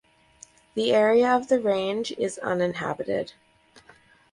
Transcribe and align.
The 0.73 0.93
area 0.95 1.29
of 1.29 1.47
the 1.47 1.59
range 1.59 2.11
is 2.17 2.39
uninhabited. 2.39 3.33